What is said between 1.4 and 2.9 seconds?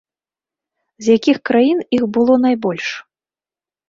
краін іх было найбольш?